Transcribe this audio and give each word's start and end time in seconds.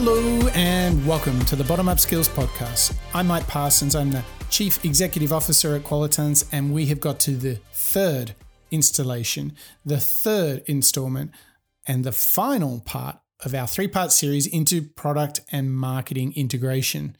Hello 0.00 0.46
and 0.54 1.04
welcome 1.04 1.40
to 1.46 1.56
the 1.56 1.64
Bottom 1.64 1.88
Up 1.88 1.98
Skills 1.98 2.28
Podcast. 2.28 2.96
I'm 3.12 3.26
Mike 3.26 3.48
Parsons. 3.48 3.96
I'm 3.96 4.12
the 4.12 4.24
Chief 4.48 4.84
Executive 4.84 5.32
Officer 5.32 5.74
at 5.74 5.82
Qualitance, 5.82 6.48
and 6.52 6.72
we 6.72 6.86
have 6.86 7.00
got 7.00 7.18
to 7.18 7.32
the 7.32 7.58
third 7.72 8.36
installation, 8.70 9.54
the 9.84 9.98
third 9.98 10.62
installment, 10.66 11.32
and 11.84 12.04
the 12.04 12.12
final 12.12 12.80
part 12.82 13.18
of 13.44 13.56
our 13.56 13.66
three 13.66 13.88
part 13.88 14.12
series 14.12 14.46
into 14.46 14.82
product 14.82 15.40
and 15.50 15.74
marketing 15.74 16.32
integration. 16.36 17.16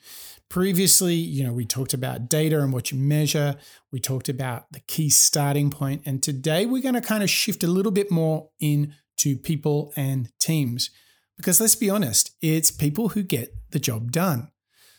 Previously, 0.48 1.16
you 1.16 1.42
know, 1.42 1.52
we 1.52 1.64
talked 1.64 1.95
about 1.95 2.29
data 2.29 2.60
and 2.62 2.72
what 2.72 2.92
you 2.92 2.96
measure. 2.98 3.56
We 3.90 3.98
talked 3.98 4.29
about 4.29 4.70
the 4.70 4.81
key 4.86 5.11
starting 5.11 5.72
point, 5.72 6.03
and 6.06 6.22
today 6.22 6.64
we're 6.64 6.81
going 6.81 6.95
to 6.95 7.00
kind 7.00 7.25
of 7.25 7.29
shift 7.29 7.64
a 7.64 7.67
little 7.67 7.92
bit 7.92 8.12
more 8.12 8.50
into 8.61 9.36
people 9.42 9.92
and 9.96 10.31
teams. 10.39 10.90
Because 11.38 11.60
let's 11.60 11.76
be 11.76 11.88
honest, 11.88 12.36
it's 12.42 12.70
people 12.70 13.10
who 13.10 13.22
get 13.22 13.54
the 13.70 13.78
job 13.78 14.12
done. 14.12 14.50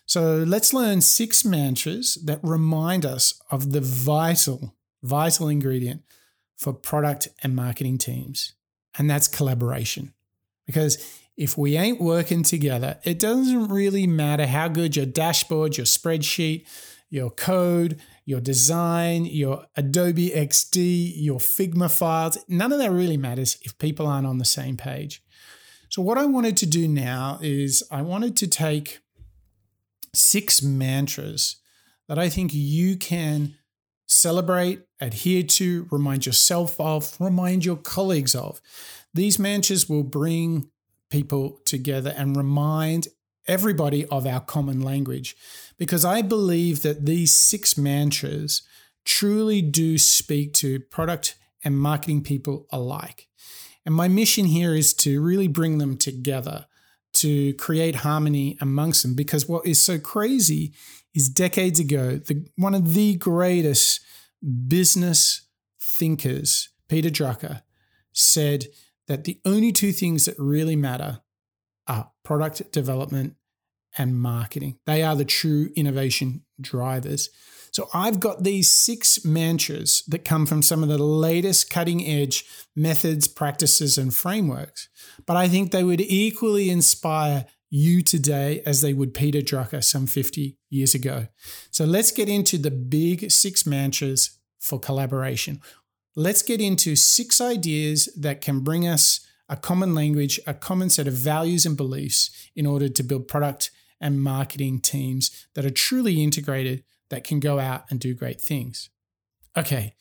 So 0.08 0.38
let's 0.38 0.74
learn 0.74 1.02
six 1.02 1.46
mantras 1.46 2.16
that 2.26 2.40
remind 2.42 3.06
us 3.06 3.40
of 3.52 3.74
the 3.74 3.82
vital, 3.82 4.76
vital 5.04 5.48
ingredient 5.48 6.02
for 6.58 6.74
product 6.74 7.28
and 7.44 7.56
marketing 7.56 8.00
teams. 8.00 8.54
And 8.98 9.08
that's 9.08 9.28
collaboration. 9.28 10.14
Because 10.66 10.98
if 11.38 11.58
we 11.58 11.78
ain't 11.78 12.02
working 12.02 12.42
together, 12.42 13.00
it 13.04 13.20
doesn't 13.20 13.68
really 13.68 14.08
matter 14.08 14.48
how 14.48 14.68
good 14.68 14.96
your 14.96 15.06
dashboard, 15.06 15.78
your 15.78 15.86
spreadsheet, 15.86 16.66
your 17.10 17.30
code, 17.30 18.00
your 18.26 18.42
design, 18.42 19.26
your 19.26 19.66
Adobe 19.76 20.30
XD, 20.30 21.14
your 21.16 21.40
Figma 21.40 21.92
files, 21.96 22.38
none 22.48 22.72
of 22.72 22.80
that 22.80 22.92
really 22.92 23.18
matters 23.18 23.58
if 23.64 23.78
people 23.78 24.06
aren't 24.06 24.28
on 24.28 24.38
the 24.38 24.46
same 24.46 24.78
page. 24.78 25.24
So, 25.90 26.04
what 26.04 26.20
I 26.20 26.26
wanted 26.26 26.56
to 26.58 26.68
do 26.68 26.88
now 26.88 27.40
is 27.42 27.84
I 27.90 28.04
wanted 28.04 28.38
to 28.38 28.48
take 28.48 29.00
six 30.14 30.62
mantras 30.62 31.56
that 32.08 32.20
I 32.20 32.30
think 32.30 32.52
you 32.54 32.96
can 32.96 33.56
celebrate, 34.08 34.82
adhere 35.02 35.44
to, 35.44 35.88
remind 35.92 36.26
yourself 36.26 36.80
of, 36.80 37.16
remind 37.20 37.66
your 37.66 37.76
colleagues 37.76 38.36
of. 38.36 38.62
These 39.14 39.40
mantras 39.40 39.90
will 39.90 40.04
bring 40.04 40.70
people 41.10 41.60
together 41.66 42.14
and 42.16 42.36
remind 42.36 43.08
everybody 43.48 44.06
of 44.08 44.28
our 44.28 44.42
common 44.42 44.82
language 44.82 45.36
because 45.78 46.06
I 46.06 46.22
believe 46.22 46.84
that 46.84 47.08
these 47.08 47.34
six 47.34 47.78
mantras 47.78 48.62
truly 49.06 49.62
do 49.62 49.98
speak 49.98 50.54
to 50.56 50.80
product 50.80 51.36
and 51.64 51.80
marketing 51.80 52.22
people 52.24 52.68
alike. 52.72 53.28
And 53.90 53.96
my 53.96 54.08
mission 54.08 54.46
here 54.46 54.76
is 54.76 54.94
to 54.98 55.20
really 55.20 55.48
bring 55.48 55.80
them 55.80 55.98
together 55.98 56.68
to 57.14 57.56
create 57.56 57.96
harmony 57.96 58.56
amongst 58.62 59.02
them. 59.02 59.16
Because 59.16 59.50
what 59.50 59.66
is 59.66 59.84
so 59.84 59.98
crazy 59.98 60.76
is 61.16 61.28
decades 61.28 61.80
ago, 61.80 62.18
the, 62.18 62.46
one 62.56 62.76
of 62.76 62.94
the 62.94 63.16
greatest 63.16 64.00
business 64.68 65.48
thinkers, 65.82 66.70
Peter 66.88 67.10
Drucker, 67.10 67.64
said 68.14 68.68
that 69.08 69.24
the 69.24 69.42
only 69.44 69.72
two 69.72 69.92
things 69.92 70.26
that 70.26 70.36
really 70.38 70.76
matter 70.76 71.22
are 71.88 72.12
product 72.24 72.72
development 72.72 73.38
and 73.98 74.22
marketing. 74.22 74.78
They 74.86 75.02
are 75.02 75.16
the 75.16 75.26
true 75.26 75.72
innovation 75.76 76.44
drivers. 76.62 77.32
So 77.80 77.88
I've 77.94 78.20
got 78.20 78.44
these 78.44 78.70
six 78.70 79.24
mantras 79.24 80.04
that 80.10 80.26
come 80.26 80.46
from 80.46 80.62
some 80.62 80.84
of 80.84 80.90
the 80.90 80.98
latest 80.98 81.70
cutting 81.70 82.06
edge 82.06 82.44
methods, 82.76 83.26
practices, 83.26 83.98
and 83.98 84.14
frameworks. 84.14 84.90
But 85.26 85.38
I 85.38 85.48
think 85.48 85.72
they 85.72 85.86
would 85.86 86.02
equally 86.02 86.70
inspire 86.70 87.46
you 87.70 88.02
today 88.02 88.62
as 88.66 88.82
they 88.82 88.92
would 88.92 89.14
Peter 89.14 89.40
Drucker 89.40 89.82
some 89.82 90.08
50 90.08 90.58
years 90.70 90.94
ago. 90.94 91.28
So 91.72 91.86
let's 91.86 92.12
get 92.12 92.28
into 92.28 92.58
the 92.58 92.70
big 92.70 93.32
six 93.32 93.66
mantras 93.66 94.38
for 94.60 94.78
collaboration. 94.78 95.62
Let's 96.18 96.42
get 96.42 96.60
into 96.60 96.98
six 96.98 97.40
ideas 97.40 98.10
that 98.20 98.42
can 98.42 98.60
bring 98.60 98.90
us 98.90 99.26
a 99.48 99.56
common 99.56 99.96
language, 99.96 100.38
a 100.46 100.54
common 100.54 100.90
set 100.90 101.08
of 101.08 101.14
values 101.14 101.66
and 101.66 101.78
beliefs 101.78 102.30
in 102.58 102.66
order 102.66 102.90
to 102.90 103.04
build 103.04 103.30
product 103.30 103.72
and 104.02 104.22
marketing 104.22 104.82
teams 104.82 105.48
that 105.56 105.64
are 105.64 105.70
truly 105.70 106.22
integrated 106.22 106.84
that 107.10 107.24
can 107.24 107.40
go 107.40 107.60
out 107.60 107.86
and 107.90 108.00
do 108.00 108.14
great 108.14 108.40
things. 108.40 108.90
Okay, 109.58 109.96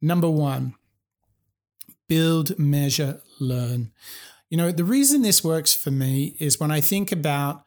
number 0.00 0.30
one, 0.30 0.74
build, 2.08 2.58
measure, 2.58 3.20
learn. 3.38 3.92
You 4.50 4.56
know, 4.56 4.72
the 4.72 4.84
reason 4.84 5.22
this 5.22 5.44
works 5.44 5.74
for 5.74 5.90
me 5.90 6.36
is 6.40 6.58
when 6.58 6.70
I 6.70 6.80
think 6.80 7.12
about 7.12 7.64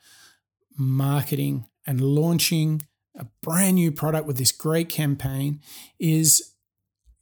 marketing 0.77 1.67
and 1.85 2.01
launching 2.01 2.81
a 3.15 3.25
brand 3.43 3.75
new 3.75 3.91
product 3.91 4.25
with 4.25 4.37
this 4.37 4.51
great 4.51 4.89
campaign 4.89 5.61
is 5.99 6.53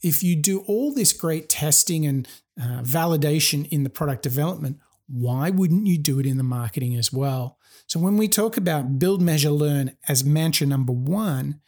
if 0.01 0.23
you 0.23 0.35
do 0.35 0.59
all 0.61 0.93
this 0.93 1.11
great 1.11 1.49
testing 1.49 2.05
and 2.05 2.27
uh, 2.59 2.81
validation 2.81 3.67
in 3.69 3.83
the 3.83 3.89
product 3.89 4.23
development, 4.23 4.77
why 5.11 5.49
wouldn't 5.49 5.87
you 5.87 5.97
do 5.97 6.19
it 6.19 6.25
in 6.25 6.37
the 6.37 6.43
marketing 6.43 6.95
as 6.95 7.11
well? 7.11 7.57
So 7.87 7.99
when 7.99 8.17
we 8.17 8.27
talk 8.27 8.57
about 8.57 8.99
build, 8.99 9.21
measure, 9.21 9.49
learn 9.49 9.97
as 10.07 10.23
mantra 10.23 10.67
number 10.67 10.93
one, 10.93 11.61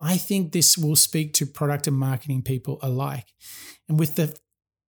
I 0.00 0.16
think 0.16 0.52
this 0.52 0.76
will 0.76 0.96
speak 0.96 1.32
to 1.34 1.46
product 1.46 1.86
and 1.86 1.96
marketing 1.96 2.42
people 2.42 2.78
alike. 2.82 3.32
And 3.88 3.98
with 3.98 4.16
the 4.16 4.36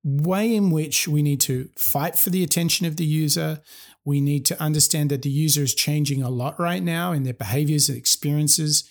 way 0.05 0.55
in 0.55 0.71
which 0.71 1.09
we 1.09 1.23
need 1.23 1.41
to 1.43 1.69
fight 1.77 2.17
for 2.17 2.31
the 2.31 2.43
attention 2.43 2.87
of 2.87 2.97
the 2.97 3.05
user, 3.05 3.61
we 4.05 4.21
need 4.21 4.47
to 4.47 4.63
understand 4.63 5.11
that 5.11 5.23
the 5.23 5.31
user 5.31 5.63
is 5.63 5.75
changing 5.75 6.23
a 6.23 6.31
lot 6.31 6.59
right 6.59 6.83
now 6.83 7.13
in 7.13 7.25
their 7.25 7.35
behaviors 7.35 7.89
and 7.89 7.99
experiences. 7.99 8.89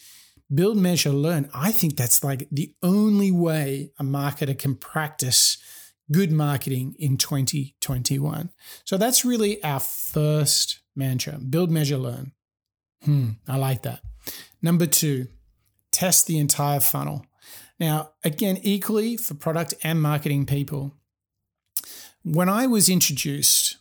Build, 0.54 0.78
measure, 0.78 1.10
learn. 1.10 1.50
I 1.54 1.72
think 1.72 1.98
that's 1.98 2.24
like 2.24 2.48
the 2.52 2.74
only 2.84 3.32
way 3.32 3.92
a 4.00 4.04
marketer 4.04 4.58
can 4.58 4.76
practice 4.76 5.58
good 6.12 6.32
marketing 6.32 6.96
in 6.98 7.18
2021. 7.18 8.50
So 8.86 8.98
that's 8.98 9.26
really 9.26 9.64
our 9.64 9.80
first 9.80 10.80
mantra 10.96 11.38
build, 11.38 11.72
measure, 11.72 11.98
learn. 11.98 12.32
Hmm, 13.04 13.32
I 13.48 13.58
like 13.58 13.84
that. 13.84 14.02
Number 14.62 14.86
two, 14.86 15.28
test 15.92 16.28
the 16.28 16.40
entire 16.40 16.80
funnel. 16.80 17.26
Now, 17.80 18.12
again, 18.24 18.58
equally 18.64 19.18
for 19.18 19.36
product 19.36 19.76
and 19.84 20.02
marketing 20.02 20.46
people, 20.46 20.94
when 22.24 22.50
I 22.50 22.68
was 22.68 22.90
introduced 22.90 23.78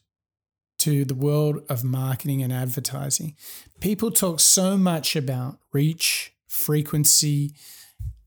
to 0.78 1.04
the 1.04 1.14
world 1.14 1.62
of 1.68 1.82
marketing 1.82 2.42
and 2.42 2.52
advertising, 2.52 3.34
people 3.80 4.10
talk 4.10 4.38
so 4.40 4.76
much 4.76 5.16
about 5.16 5.58
reach, 5.72 6.32
frequency, 6.46 7.54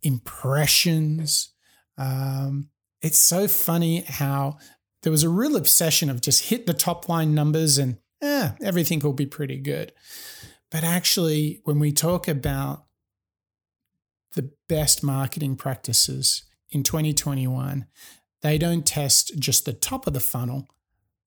impressions. 0.01 1.51
Um, 1.97 2.69
it's 3.01 3.19
so 3.19 3.47
funny 3.47 4.01
how 4.01 4.57
there 5.03 5.11
was 5.11 5.23
a 5.23 5.29
real 5.29 5.55
obsession 5.55 6.09
of 6.09 6.21
just 6.21 6.49
hit 6.49 6.65
the 6.65 6.73
top 6.73 7.07
line 7.07 7.33
numbers 7.33 7.77
and 7.77 7.97
eh, 8.21 8.51
everything 8.61 8.99
will 8.99 9.13
be 9.13 9.25
pretty 9.25 9.57
good. 9.57 9.93
But 10.71 10.83
actually, 10.83 11.61
when 11.63 11.79
we 11.79 11.91
talk 11.91 12.27
about 12.27 12.85
the 14.33 14.51
best 14.67 15.03
marketing 15.03 15.55
practices 15.55 16.43
in 16.69 16.83
2021, 16.83 17.87
they 18.41 18.57
don't 18.57 18.85
test 18.85 19.37
just 19.39 19.65
the 19.65 19.73
top 19.73 20.05
of 20.05 20.13
the 20.13 20.19
funnel, 20.19 20.67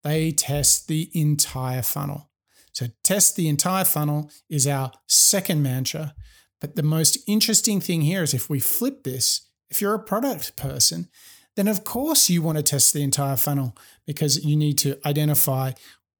they 0.04 0.30
test 0.30 0.88
the 0.88 1.10
entire 1.14 1.82
funnel. 1.82 2.30
So, 2.72 2.86
test 3.02 3.36
the 3.36 3.48
entire 3.48 3.84
funnel 3.84 4.30
is 4.48 4.66
our 4.66 4.92
second 5.06 5.62
mantra. 5.62 6.14
But 6.60 6.76
the 6.76 6.82
most 6.82 7.18
interesting 7.26 7.80
thing 7.80 8.02
here 8.02 8.22
is 8.22 8.32
if 8.32 8.48
we 8.48 8.60
flip 8.60 9.02
this, 9.02 9.48
if 9.68 9.80
you're 9.80 9.94
a 9.94 10.02
product 10.02 10.56
person, 10.56 11.08
then 11.56 11.68
of 11.68 11.84
course 11.84 12.30
you 12.30 12.42
want 12.42 12.58
to 12.58 12.62
test 12.62 12.92
the 12.92 13.02
entire 13.02 13.36
funnel 13.36 13.76
because 14.06 14.44
you 14.44 14.56
need 14.56 14.78
to 14.78 14.98
identify 15.06 15.72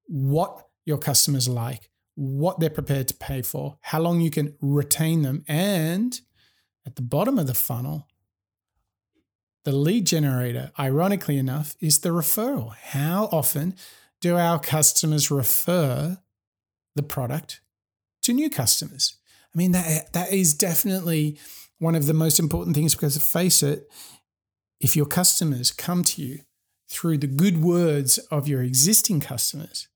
what 0.07 0.67
your 0.85 0.99
customers 0.99 1.49
like, 1.49 1.91
what 2.15 2.61
they're 2.61 2.71
prepared 2.71 3.09
to 3.09 3.15
pay 3.15 3.43
for, 3.43 3.79
how 3.81 4.01
long 4.01 4.21
you 4.21 4.31
can 4.31 4.55
retain 4.61 5.23
them, 5.23 5.45
and 5.49 6.21
at 6.87 6.97
the 6.97 7.03
bottom 7.03 7.39
of 7.39 7.47
the 7.47 7.55
funnel, 7.55 8.09
the 9.65 9.73
lead 9.73 10.07
generator, 10.07 10.73
ironically 10.79 11.39
enough, 11.39 11.77
is 11.81 12.01
the 12.01 12.09
referral. 12.09 12.75
How 12.75 13.29
often 13.31 13.75
do 14.21 14.37
our 14.37 14.59
customers 14.59 15.31
refer 15.31 16.19
the 16.97 17.03
product 17.03 17.61
to 18.23 18.33
new 18.33 18.51
customers? 18.51 19.17
I 19.55 19.59
mean, 19.59 19.73
that, 19.73 20.13
that 20.15 20.33
is 20.33 20.55
definitely 20.55 21.39
one 21.79 21.95
of 21.95 22.07
the 22.07 22.15
most 22.15 22.41
important 22.41 22.75
things 22.75 22.95
because, 22.95 23.17
face 23.17 23.63
it, 23.63 23.89
if 24.83 24.97
your 24.97 25.07
customers 25.07 25.71
come 25.71 26.03
to 26.03 26.21
you 26.21 26.41
through 26.89 27.17
the 27.17 27.29
good 27.29 27.63
words 27.63 28.19
of 28.31 28.49
your 28.49 28.63
existing 28.63 29.21
customers, 29.21 29.87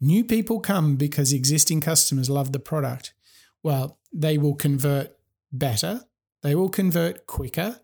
new 0.00 0.22
people 0.22 0.60
come 0.60 0.96
because 0.96 1.32
existing 1.32 1.80
customers 1.80 2.28
love 2.28 2.52
the 2.52 2.60
product. 2.60 3.14
Well, 3.62 3.98
they 4.12 4.36
will 4.36 4.54
convert 4.54 5.16
better, 5.50 6.02
they 6.42 6.54
will 6.54 6.68
convert 6.68 7.26
quicker. 7.26 7.80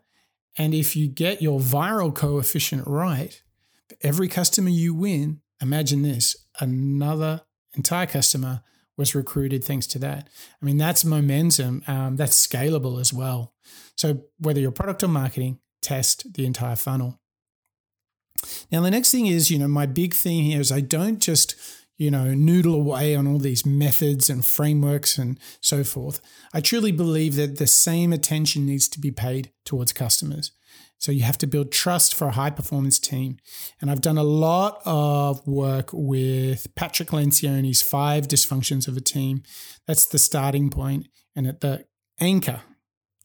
And 0.57 0.73
if 0.73 0.95
you 0.95 1.07
get 1.07 1.41
your 1.41 1.59
viral 1.59 2.13
coefficient 2.13 2.85
right, 2.85 3.41
every 4.01 4.27
customer 4.27 4.69
you 4.69 4.93
win, 4.93 5.41
imagine 5.61 6.03
this 6.03 6.35
another 6.59 7.41
entire 7.75 8.05
customer 8.05 8.61
was 8.97 9.15
recruited 9.15 9.63
thanks 9.63 9.87
to 9.87 9.99
that. 9.99 10.29
I 10.61 10.65
mean, 10.65 10.77
that's 10.77 11.05
momentum. 11.05 11.83
Um, 11.87 12.17
that's 12.17 12.45
scalable 12.45 12.99
as 12.99 13.13
well. 13.13 13.53
So 13.95 14.25
whether 14.37 14.59
you're 14.59 14.71
product 14.71 15.03
or 15.03 15.07
marketing, 15.07 15.59
test 15.81 16.33
the 16.33 16.45
entire 16.45 16.75
funnel. 16.75 17.19
Now, 18.71 18.81
the 18.81 18.91
next 18.91 19.11
thing 19.11 19.27
is, 19.27 19.51
you 19.51 19.59
know, 19.59 19.67
my 19.67 19.85
big 19.85 20.13
thing 20.13 20.43
here 20.43 20.61
is 20.61 20.71
I 20.71 20.81
don't 20.81 21.19
just, 21.19 21.55
you 21.97 22.09
know, 22.09 22.33
noodle 22.33 22.75
away 22.75 23.15
on 23.15 23.27
all 23.27 23.39
these 23.39 23.65
methods 23.65 24.29
and 24.29 24.45
frameworks 24.45 25.17
and 25.17 25.39
so 25.61 25.83
forth. 25.83 26.21
I 26.53 26.61
truly 26.61 26.91
believe 26.91 27.35
that 27.35 27.57
the 27.57 27.67
same 27.67 28.13
attention 28.13 28.65
needs 28.65 28.87
to 28.89 28.99
be 28.99 29.11
paid 29.11 29.51
towards 29.65 29.91
customers. 29.91 30.51
So 30.97 31.13
you 31.13 31.23
have 31.23 31.37
to 31.39 31.47
build 31.47 31.71
trust 31.71 32.13
for 32.13 32.27
a 32.27 32.33
high 32.33 32.49
performance 32.49 32.99
team. 32.99 33.37
And 33.79 33.89
I've 33.89 34.01
done 34.01 34.17
a 34.17 34.23
lot 34.23 34.81
of 34.85 35.45
work 35.47 35.89
with 35.93 36.73
Patrick 36.75 37.09
Lencioni's 37.09 37.81
five 37.81 38.27
dysfunctions 38.27 38.87
of 38.87 38.97
a 38.97 39.01
team. 39.01 39.43
That's 39.87 40.05
the 40.05 40.19
starting 40.19 40.69
point. 40.69 41.07
And 41.35 41.47
at 41.47 41.61
the 41.61 41.85
anchor 42.19 42.61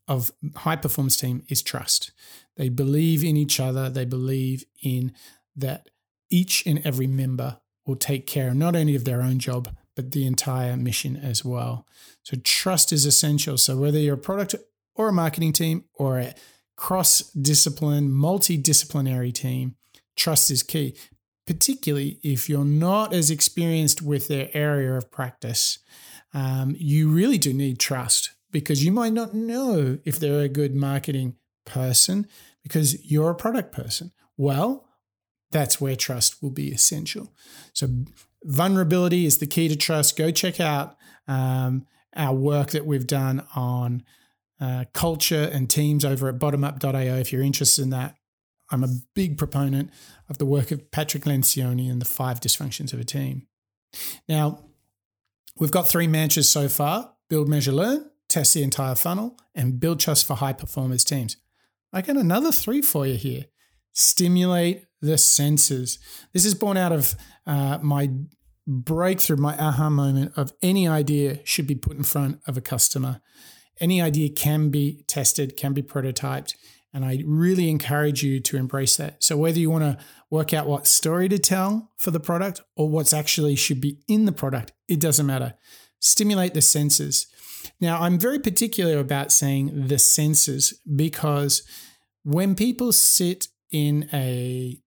of 0.07 0.33
high 0.57 0.77
performance 0.77 1.17
team 1.17 1.43
is 1.49 1.63
trust. 1.63 2.13
They 2.57 2.69
believe 2.69 3.25
in 3.25 3.37
each 3.37 3.59
other. 3.59 3.89
They 3.89 4.05
believe 4.05 4.65
in 4.83 5.13
that 5.57 5.89
each 6.31 6.67
and 6.67 6.81
every 6.85 7.07
member 7.07 7.59
will 7.87 7.97
take 7.97 8.27
care 8.27 8.55
not 8.55 8.77
only 8.77 8.95
of 8.95 9.05
their 9.05 9.23
own 9.23 9.39
job, 9.39 9.75
but 9.95 10.13
the 10.13 10.27
entire 10.27 10.77
mission 10.77 11.17
as 11.17 11.45
well. 11.45 11.87
So 12.23 12.37
trust 12.43 12.93
is 12.93 13.07
essential. 13.07 13.59
So 13.59 13.77
whether 13.77 13.99
you're 13.99 14.15
a 14.15 14.19
product 14.19 14.55
or 14.95 15.09
a 15.09 15.13
marketing 15.13 15.53
team 15.53 15.85
or 15.95 16.19
a 16.19 16.35
cross 16.77 17.21
discipline, 17.33 18.11
multidisciplinary 18.11 19.33
team, 19.33 19.77
trust 20.17 20.51
is 20.51 20.63
key, 20.63 20.97
particularly 21.47 22.19
if 22.23 22.49
you're 22.49 22.65
not 22.65 23.13
as 23.13 23.31
experienced 23.31 24.03
with 24.03 24.29
their 24.29 24.49
area 24.55 24.95
of 24.95 25.11
practice. 25.11 25.79
Um, 26.33 26.75
you 26.79 27.11
really 27.11 27.39
do 27.39 27.53
need 27.53 27.79
trust 27.79 28.31
because 28.55 28.85
you 28.85 28.93
might 28.93 29.13
not 29.13 29.35
know 29.35 29.99
if 30.05 30.21
they're 30.21 30.45
a 30.45 30.49
good 30.49 30.77
marketing 30.77 31.35
person 31.67 32.25
because 32.63 33.05
you're 33.05 33.31
a 33.31 33.35
product 33.35 33.73
person. 33.73 34.13
Well, 34.37 34.89
that's 35.51 35.81
where 35.81 35.97
trust 35.97 36.41
will 36.41 36.51
be 36.51 36.69
essential. 36.69 37.33
So, 37.73 37.89
vulnerability 38.45 39.27
is 39.27 39.39
the 39.39 39.49
key 39.49 39.67
to 39.69 39.77
trust. 39.77 40.17
Go 40.17 40.31
check 40.31 40.61
out 40.61 40.97
um, 41.27 41.85
our 42.15 42.33
work 42.33 42.71
that 42.71 42.87
we've 42.87 43.09
done 43.09 43.45
on 43.57 44.05
uh, 44.61 44.85
culture 44.93 45.51
and 45.53 45.69
teams 45.69 46.05
over 46.05 46.29
at 46.29 46.39
bottomup.io 46.39 47.17
if 47.17 47.33
you're 47.33 47.43
interested 47.43 47.83
in 47.83 47.91
that. 47.91 48.15
I'm 48.71 48.85
a 48.85 48.99
big 49.15 49.37
proponent 49.37 49.91
of 50.29 50.39
the 50.39 50.47
work 50.47 50.71
of 50.71 50.93
Patrick 50.93 51.25
Lencioni 51.25 51.91
and 51.91 52.01
the 52.01 52.07
five 52.07 52.39
dysfunctions 52.39 52.93
of 52.93 53.01
a 53.01 53.05
team. 53.05 53.49
Now, 54.29 54.61
we've 55.59 55.73
got 55.73 55.89
three 55.89 56.07
mantras 56.07 56.49
so 56.49 56.69
far 56.69 57.11
build, 57.29 57.49
measure, 57.49 57.73
learn, 57.73 58.11
test 58.35 58.55
the 58.55 58.63
entire 58.63 58.97
funnel, 58.97 59.39
and 59.55 59.79
build 59.79 60.01
trust 60.01 60.27
for 60.27 60.35
high 60.35 60.53
performance 60.53 61.05
teams. 61.05 61.37
I 61.93 62.03
got 62.03 62.17
another 62.17 62.51
three 62.51 62.83
for 62.83 63.07
you 63.07 63.15
here. 63.15 63.45
Stimulate 63.93 64.87
the 65.01 65.17
senses. 65.17 65.99
This 66.33 66.45
is 66.45 66.55
born 66.55 66.77
out 66.77 66.91
of 66.91 67.15
uh, 67.47 67.79
my 67.81 68.11
breakthrough, 68.67 69.37
my 69.37 69.57
aha 69.57 69.89
moment 69.89 70.33
of 70.37 70.53
any 70.63 70.89
idea 70.89 71.39
should 71.45 71.67
be 71.67 71.77
put 71.77 71.97
in 71.97 72.03
front 72.03 72.41
of 72.49 72.57
a 72.57 72.61
customer. 72.61 73.21
Any 73.81 74.03
idea 74.03 74.31
can 74.31 74.71
be 74.71 75.05
tested, 75.07 75.57
can 75.57 75.73
be 75.73 75.83
prototyped. 75.83 76.55
And 76.93 77.05
I 77.05 77.23
really 77.27 77.69
encourage 77.71 78.23
you 78.23 78.41
to 78.41 78.57
embrace 78.57 78.97
that. 78.97 79.23
So, 79.23 79.37
whether 79.37 79.59
you 79.59 79.69
want 79.71 79.85
to 79.85 80.05
work 80.31 80.55
out 80.55 80.67
what 80.67 80.87
story 80.87 81.29
to 81.29 81.39
tell 81.39 81.91
for 81.97 82.13
the 82.13 82.21
product 82.21 82.61
or 82.77 82.89
what's 82.89 83.13
actually 83.13 83.57
should 83.57 83.81
be 83.81 83.99
in 84.07 84.27
the 84.27 84.33
product, 84.33 84.73
it 84.89 85.01
doesn't 85.01 85.27
matter. 85.27 85.55
Stimulate 86.01 86.55
the 86.55 86.63
senses. 86.63 87.27
Now, 87.81 88.01
I'm 88.01 88.19
very 88.19 88.39
particular 88.39 88.99
about 88.99 89.33
saying 89.33 89.89
the 89.89 89.99
senses 89.99 90.81
because 90.95 91.63
when 92.23 92.55
people 92.55 92.93
sit 92.93 93.49
in 93.71 94.09
a 94.13 94.81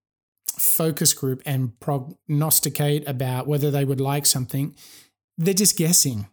focus 0.58 1.12
group 1.12 1.42
and 1.46 1.78
prognosticate 1.80 3.06
about 3.08 3.46
whether 3.46 3.70
they 3.70 3.84
would 3.84 4.00
like 4.00 4.26
something, 4.26 4.74
they're 5.36 5.54
just 5.54 5.76
guessing 5.76 6.26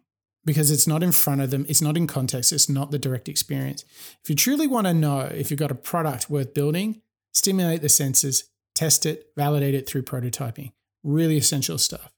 because 0.45 0.69
it's 0.71 0.87
not 0.87 1.03
in 1.03 1.11
front 1.11 1.41
of 1.41 1.49
them, 1.49 1.65
it's 1.67 1.81
not 1.81 1.97
in 1.97 2.07
context, 2.07 2.53
it's 2.53 2.69
not 2.69 2.91
the 2.91 2.99
direct 2.99 3.27
experience. 3.27 3.83
If 4.23 4.29
you 4.29 4.35
truly 4.35 4.67
want 4.67 4.87
to 4.87 4.93
know 4.93 5.21
if 5.21 5.49
you've 5.49 5.59
got 5.59 5.71
a 5.71 5.75
product 5.75 6.29
worth 6.29 6.53
building, 6.53 7.01
stimulate 7.33 7.81
the 7.81 7.89
senses, 7.89 8.45
test 8.75 9.05
it, 9.05 9.27
validate 9.35 9.73
it 9.75 9.87
through 9.87 10.03
prototyping. 10.03 10.71
Really 11.03 11.37
essential 11.37 11.77
stuff. 11.77 12.14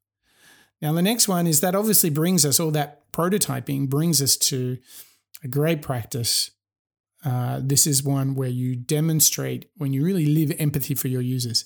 Now, 0.82 0.94
the 0.94 1.02
next 1.02 1.28
one 1.28 1.48
is 1.48 1.62
that 1.62 1.76
obviously 1.76 2.10
brings 2.10 2.46
us 2.46 2.60
all 2.60 2.72
that 2.72 3.12
prototyping 3.12 3.90
brings 3.90 4.22
us 4.22 4.38
to 4.38 4.78
a 5.44 5.48
great 5.48 5.82
practice. 5.82 6.52
Uh, 7.26 7.60
this 7.64 7.88
is 7.88 8.04
one 8.04 8.36
where 8.36 8.50
you 8.50 8.76
demonstrate 8.76 9.70
when 9.78 9.92
you 9.92 10.04
really 10.04 10.26
live 10.28 10.56
empathy 10.60 10.94
for 10.94 11.08
your 11.08 11.22
users. 11.22 11.66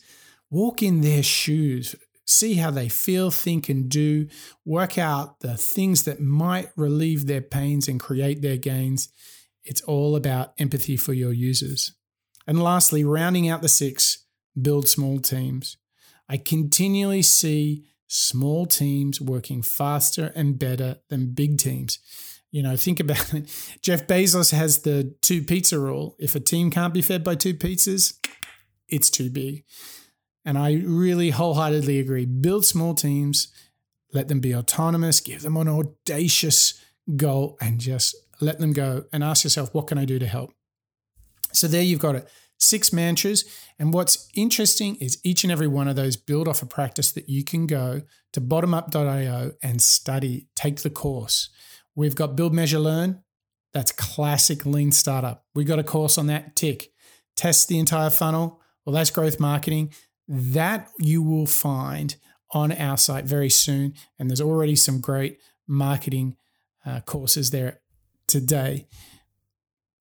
Walk 0.50 0.81
in 0.81 1.02
their 1.02 1.24
shoes, 1.24 1.96
see 2.25 2.56
how 2.56 2.72
they 2.72 2.90
feel, 2.90 3.31
think, 3.31 3.69
and 3.69 3.90
do, 3.90 4.28
work 4.66 4.98
out 4.98 5.42
the 5.42 5.57
things 5.57 6.04
that 6.04 6.22
might 6.22 6.72
relieve 6.75 7.28
their 7.28 7.42
pains 7.42 7.88
and 7.88 8.00
create 8.00 8.42
their 8.42 8.57
gains. 8.57 9.10
It's 9.64 9.81
all 9.81 10.16
about 10.16 10.54
empathy 10.57 10.98
for 10.98 11.14
your 11.14 11.34
users. 11.34 11.94
And 12.48 12.62
lastly, 12.62 13.04
rounding 13.04 13.48
out 13.48 13.62
the 13.62 13.69
six, 13.69 14.25
build 14.60 14.88
small 14.88 15.19
teams. 15.19 15.78
I 16.28 16.38
continually 16.38 17.22
see 17.22 17.86
small 18.13 18.66
teams 18.66 19.22
working 19.22 19.62
faster 19.62 20.34
and 20.36 20.60
better 20.60 20.98
than 21.08 21.34
big 21.34 21.58
teams. 21.58 21.98
You 22.52 22.62
know, 22.62 22.75
think 22.75 23.00
about 23.00 23.34
it. 23.34 23.50
Jeff 23.81 24.06
Bezos 24.06 24.52
has 24.52 24.80
the 24.80 25.16
two 25.22 25.42
pizza 25.42 25.80
rule. 25.80 26.18
If 26.19 26.36
a 26.36 26.42
team 26.42 26.69
can't 26.72 26.94
be 26.94 27.02
fed 27.02 27.24
by 27.24 27.36
two 27.36 27.54
pizzas, 27.54 28.13
it's 28.90 29.10
too 29.10 29.30
big. 29.30 29.63
And 30.44 30.58
I 30.58 30.74
really 30.74 31.30
wholeheartedly 31.30 32.00
agree. 32.00 32.25
Build 32.25 32.66
small 32.66 32.96
teams, 32.96 33.48
let 34.12 34.28
them 34.28 34.42
be 34.42 34.54
autonomous, 34.54 35.22
give 35.22 35.42
them 35.42 35.56
an 35.56 35.69
audacious 35.69 36.84
goal, 37.16 37.57
and 37.62 37.80
just 37.80 38.14
let 38.42 38.60
them 38.60 38.74
go 38.74 39.06
and 39.14 39.24
ask 39.24 39.46
yourself, 39.46 39.74
what 39.74 39.88
can 39.88 39.98
I 39.98 40.04
do 40.04 40.19
to 40.19 40.28
help? 40.28 40.54
So 41.54 41.68
there 41.68 41.81
you've 41.81 42.00
got 42.00 42.16
it 42.16 42.30
six 42.61 42.94
mantras. 42.94 43.45
And 43.80 43.94
what's 43.94 44.30
interesting 44.35 44.95
is 44.97 45.19
each 45.23 45.44
and 45.44 45.51
every 45.51 45.68
one 45.68 45.87
of 45.87 45.95
those 45.95 46.15
build 46.15 46.47
off 46.47 46.61
a 46.61 46.65
practice 46.65 47.11
that 47.13 47.27
you 47.27 47.44
can 47.44 47.68
go 47.68 48.01
to 48.33 48.41
bottomup.io 48.41 49.53
and 49.61 49.81
study, 49.81 50.47
take 50.56 50.81
the 50.81 50.89
course. 50.89 51.49
We've 51.95 52.15
got 52.15 52.35
Build, 52.35 52.53
Measure, 52.53 52.80
Learn. 52.80 53.23
That's 53.73 53.91
classic 53.91 54.65
lean 54.65 54.91
startup. 54.91 55.45
We've 55.56 55.68
got 55.68 55.80
a 55.80 55.83
course 55.83 56.18
on 56.18 56.27
that, 56.27 56.56
tick. 56.56 56.91
Test 57.35 57.68
the 57.68 57.80
entire 57.80 58.09
funnel. 58.09 58.61
Well, 58.85 58.94
that's 58.94 59.09
growth 59.09 59.39
marketing. 59.39 59.94
That 60.27 60.89
you 60.99 61.21
will 61.21 61.45
find 61.45 62.15
on 62.51 62.71
our 62.71 62.97
site 62.97 63.25
very 63.25 63.49
soon. 63.49 63.94
And 64.19 64.30
there's 64.30 64.41
already 64.41 64.75
some 64.75 64.99
great 64.99 65.39
marketing 65.68 66.35
uh, 66.85 66.99
courses 67.01 67.51
there 67.51 67.80
today. 68.27 68.87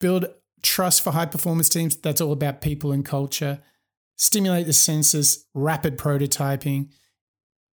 Build 0.01 0.27
trust 0.63 1.03
for 1.03 1.13
high 1.13 1.27
performance 1.27 1.69
teams, 1.69 1.97
that's 1.97 2.21
all 2.21 2.33
about 2.33 2.61
people 2.61 2.93
and 2.93 3.05
culture. 3.05 3.61
Stimulate 4.17 4.67
the 4.67 4.73
senses, 4.73 5.47
rapid 5.55 5.97
prototyping, 5.97 6.91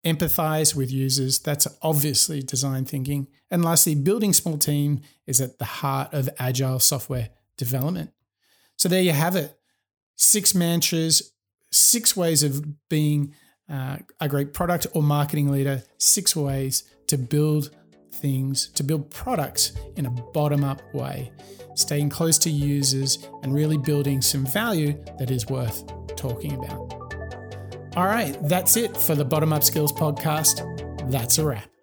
empathize 0.04 0.74
with 0.74 0.92
users. 0.92 1.38
That's 1.38 1.66
obviously 1.82 2.42
design 2.42 2.84
thinking. 2.84 3.26
And 3.50 3.64
lastly, 3.64 3.94
building 3.94 4.32
small 4.32 4.58
team 4.58 5.02
is 5.26 5.40
at 5.40 5.58
the 5.58 5.64
heart 5.64 6.14
of 6.14 6.28
agile 6.38 6.78
software 6.78 7.30
development. 7.56 8.12
So 8.76 8.88
there 8.88 9.02
you 9.02 9.12
have 9.12 9.36
it. 9.36 9.58
Six 10.16 10.54
mantras, 10.54 11.32
six 11.70 12.16
ways 12.16 12.42
of 12.42 12.88
being 12.88 13.34
uh, 13.68 13.98
a 14.20 14.28
great 14.28 14.54
product 14.54 14.86
or 14.94 15.02
marketing 15.02 15.50
leader, 15.50 15.82
six 15.98 16.36
ways 16.36 16.84
to 17.08 17.18
build 17.18 17.70
things, 18.20 18.68
to 18.68 18.82
build 18.82 19.10
products 19.10 19.72
in 19.96 20.06
a 20.06 20.10
bottom 20.10 20.64
up 20.64 20.82
way 20.94 21.32
staying 21.76 22.08
close 22.08 22.38
to 22.38 22.50
users, 22.50 23.18
and 23.42 23.54
really 23.54 23.78
building 23.78 24.20
some 24.20 24.44
value 24.46 24.98
that 25.18 25.30
is 25.30 25.46
worth 25.46 25.84
talking 26.16 26.54
about. 26.54 26.92
All 27.96 28.06
right, 28.06 28.36
that's 28.48 28.76
it 28.76 28.96
for 28.96 29.14
the 29.14 29.24
Bottom 29.24 29.52
Up 29.52 29.62
Skills 29.62 29.92
podcast. 29.92 31.10
That's 31.10 31.38
a 31.38 31.46
wrap. 31.46 31.75